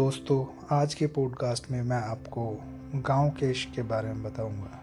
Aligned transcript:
दोस्तों, 0.00 0.66
आज 0.76 0.94
के 0.94 1.06
पॉडकास्ट 1.06 1.70
में 1.70 1.82
मैं 1.82 1.96
आपको 1.96 2.62
गाँव 2.94 3.30
के 3.30 3.50
इश्क 3.50 3.74
के 3.74 3.82
बारे 3.82 4.08
में 4.08 4.22
बताऊँगा। 4.22 4.80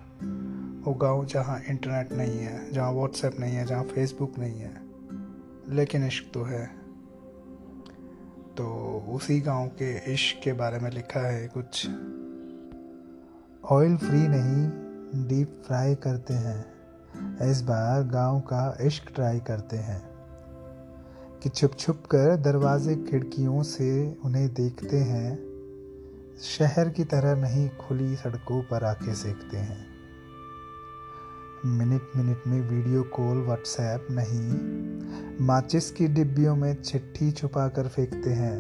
वो 0.86 0.94
गाँव 0.94 1.26
जहाँ 1.26 1.62
इंटरनेट 1.70 2.12
नहीं 2.12 2.40
है, 2.40 2.72
जहाँ 2.72 2.92
व्हाट्सएप 2.92 3.40
नहीं 3.40 3.56
है, 3.56 3.66
जहाँ 3.66 3.84
फेसबुक 3.84 4.38
नहीं 4.38 4.60
है, 4.60 4.82
लेकिन 5.70 6.08
इश्क 6.08 6.32
तो 6.34 6.44
है। 6.44 6.66
तो 8.58 8.98
उसी 9.10 9.42
गाँव 9.42 9.68
के 9.68 10.14
इश्क 10.14 10.44
के 10.44 10.54
बारे 10.54 10.80
में 10.80 10.92
लिखा 10.92 11.20
है 11.20 11.48
कुछ। 11.48 11.88
ऑयल 13.66 13.98
फ्री 13.98 14.28
नहीं 14.28 14.70
डीप 15.28 15.64
फ्राई 15.68 15.96
करते 15.96 16.34
हैं। 16.34 16.66
इस 17.52 17.62
बार 17.62 18.04
गाँव 18.04 18.40
का 18.40 18.78
इश्क 18.82 19.14
ट्राई 19.16 19.40
करते 19.40 19.78
हैं। 19.78 20.17
कि 21.48 21.52
छुप 21.52 21.72
छुप 21.80 21.96
कर 21.96 22.36
दरवाजे 22.36 22.96
खिड़कियों 22.96 23.64
से 23.64 24.18
उन्हें 24.26 24.54
देखते 24.54 24.98
हैं। 24.98 25.40
शहर 26.42 26.90
की 26.90 27.04
तरह 27.04 27.42
नहीं, 27.42 27.70
खुली 27.70 28.16
सड़कों 28.16 28.62
पर 28.62 28.84
आके 28.84 29.16
सेकते 29.16 29.58
हैं। 29.58 29.88
मिनट 31.66 32.02
मिनट 32.16 32.38
में 32.48 32.70
वीडियो 32.70 33.04
कॉल, 33.04 33.38
व्हाट्सएप 33.38 34.08
नहीं। 34.12 34.50
माचिस 35.46 35.92
की 35.92 36.08
डिब्बियों 36.08 36.56
में 36.56 36.82
चिट्ठी 36.82 37.32
छुपा 37.32 37.68
कर 37.68 37.88
फेंकते 37.88 38.30
हैं। 38.30 38.60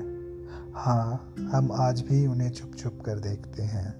हाँ 0.76 1.34
हम 1.40 1.72
आज 1.72 2.02
भी 2.02 2.28
उन्हें 2.28 2.52
छुप 2.52 2.72
छुप 2.78 3.00
कर 3.06 3.20
देखते 3.20 3.64
हैं। 3.64 3.96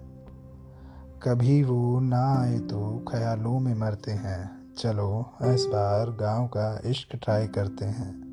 कभी 1.24 1.64
वो 1.64 2.00
ना 2.00 2.42
आए 2.42 2.60
तो 2.60 3.06
ख्यालों 3.12 3.60
में 3.60 3.76
मरते 3.76 4.12
हैं। 4.12 4.74
चलो, 4.78 5.34
इस 5.44 5.66
बार 5.66 6.12
गाँव 6.12 6.48
का 6.48 6.82
इश्क 6.86 7.20
ट्राई 7.24 7.48
करते 7.48 7.86
हैं। 7.86 8.27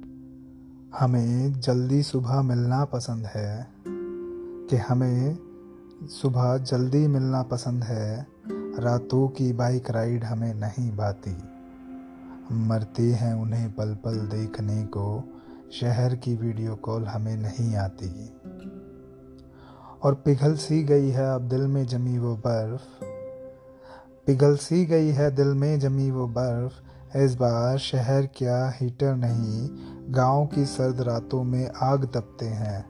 हमें 1.00 1.60
जल्दी 1.60 2.02
सुबह 2.02 2.42
मिलना 2.42 2.84
पसंद 2.84 3.26
है। 3.26 3.68
कि 4.70 4.76
हमें 4.76 5.38
सुबह 6.02 6.58
जल्दी 6.58 7.06
मिलना 7.06 7.42
पसंद 7.42 7.84
है, 7.84 8.26
रातों 8.78 9.28
की 9.28 9.52
बाइक 9.52 9.90
राइड 9.90 10.24
हमें 10.24 10.54
नहीं 10.54 10.96
भाती। 10.96 11.36
मरते 12.52 13.02
हैं 13.02 13.34
उन्हें 13.34 13.72
पल 13.72 13.94
पल 13.94 14.18
देखने 14.18 14.84
को, 14.84 15.24
शहर 15.80 16.16
की 16.16 16.34
वीडियो 16.34 16.76
कॉल 16.76 17.04
हमें 17.04 17.36
नहीं 17.36 17.76
आती। 17.76 18.36
और 20.02 20.14
पिघल 20.14 20.54
सी 20.54 20.82
गई 20.82 21.08
है 21.08 21.34
अब 21.34 21.48
दिल 21.48 21.66
में 21.66 21.86
जमी 21.86 22.18
वो 22.18 22.36
बर्फ़। 22.36 23.04
पिघल 24.26 24.56
सी 24.56 24.86
गई 24.86 25.08
है 25.08 25.34
दिल 25.34 25.48
में 25.48 25.80
जमी 25.80 26.10
वो 26.10 26.26
बर्फ़ 26.26 26.93
इस 27.16 27.34
बार 27.34 27.78
शहर 27.78 28.26
क्या 28.26 28.72
हीटर 28.80 29.14
नहीं, 29.14 29.68
गाँव 30.14 30.46
की 30.46 30.64
सर्द 30.64 31.00
रातों 31.00 31.44
में 31.44 31.70
आग 31.82 32.04
तपते 32.04 32.46
हैं। 32.46 32.84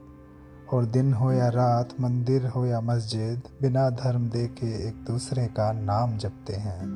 और 0.73 0.85
दिन 0.85 1.13
हो 1.15 1.33
या 1.33 1.49
रात, 1.49 1.89
मंदिर 2.01 2.47
हो 2.47 2.67
या 2.67 2.81
मस्जिद, 2.81 3.43
बिना 3.63 3.91
धर्म 3.91 4.29
देखे 4.29 4.89
एक 4.89 4.95
दूसरे 4.95 5.47
का 5.47 5.73
नाम 5.73 6.17
जपते 6.19 6.53
हैं। 6.53 6.89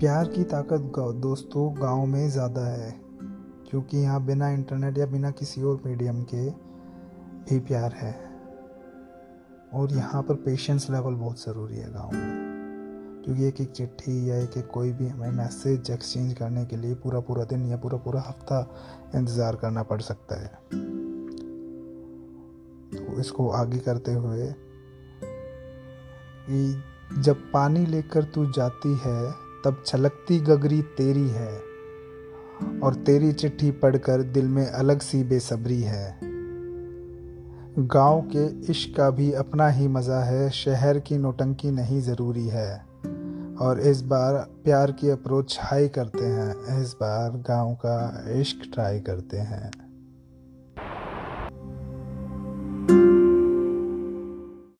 प्यार 0.00 0.28
की 0.28 0.44
ताकत 0.44 0.92
दोस्तों, 0.98 1.82
गाँव 1.82 2.06
में 2.06 2.30
ज़्यादा 2.30 2.66
है, 2.66 2.94
क्योंकि 3.70 3.98
यहाँ 3.98 4.24
बिना 4.24 4.48
इंटरनेट 4.48 4.98
या 4.98 5.06
बिना 5.06 5.30
किसी 5.30 5.62
और 5.62 5.82
मीडियम 5.86 6.22
के 6.22 6.50
भी 7.50 7.58
प्यार 7.58 7.92
है। 7.92 8.12
और 9.74 9.92
यहाँ 9.92 10.22
पर 10.22 10.34
पेशेंस 10.34 10.90
लेवल 10.90 11.14
बहुत 11.14 11.44
ज़रूरी 11.44 11.76
है 11.76 11.92
गाँव 11.92 12.10
में। 12.12 12.43
क्योंकि 13.24 13.44
एक 13.44 13.60
एक 13.60 13.70
चिट्ठी 13.70 14.30
या 14.30 14.36
एक 14.36 14.56
एक 14.56 14.66
कोई 14.66 14.92
भी 14.92 15.08
हमें 15.08 15.30
मैसेज 15.30 15.90
एक्सचेंज 15.90 16.34
करने 16.34 16.64
के 16.64 16.76
लिए 16.76 16.94
पूरा 16.94 17.20
पूरा 17.20 17.44
दिन 17.44 17.66
या 17.66 17.76
पूरा 17.76 17.98
पूरा 17.98 18.20
हफ़्ता 18.20 18.58
इंतज़ार 19.14 19.56
करना 19.56 19.82
पड़ 19.82 20.00
सकता 20.00 20.40
है। 20.40 20.48
तो 22.96 23.20
इसको 23.20 23.48
आगे 23.50 23.78
करते 23.78 24.12
हुए 24.12 24.52
कि 26.48 27.20
जब 27.22 27.50
पानी 27.52 27.86
लेकर 27.86 28.24
तू 28.24 28.52
जाती 28.52 28.94
है, 29.04 29.30
तब 29.64 29.82
छलकती 29.86 30.38
गगरी 30.40 30.82
तेरी 30.82 31.28
है 31.28 31.52
और 32.80 32.94
तेरी 33.06 33.32
चिट्ठी 33.32 33.70
पढ़कर 33.70 34.22
दिल 34.22 34.48
में 34.48 34.66
अलग 34.66 35.00
सी 35.00 35.24
बेसब्री 35.24 35.80
है। 35.82 36.18
गाँव 37.78 38.20
के 38.36 38.72
इश्क 38.72 38.96
का 38.96 39.10
भी 39.10 39.32
अपना 39.32 39.68
ही 39.68 39.88
मज़ा 39.88 40.22
है, 40.24 40.50
शहर 40.50 40.98
की 40.98 41.18
नोटंकी 41.18 41.70
नहीं 41.70 42.00
ज़रूरी 42.00 42.48
है। 42.48 42.93
और 43.60 43.80
इस 43.80 44.02
बार 44.02 44.34
प्यार 44.64 44.92
की 44.92 45.08
अप्रोच 45.08 45.58
हाई 45.60 45.88
करते 45.88 46.24
हैं। 46.24 46.82
इस 46.82 46.92
बार 46.92 47.30
गाँव 47.30 47.74
का 47.74 48.24
इश्क 48.28 48.70
ट्राई 48.74 49.00
करते 49.00 49.36
हैं। 49.36 49.83